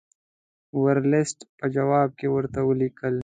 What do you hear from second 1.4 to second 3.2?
په جواب کې ورته ولیکل.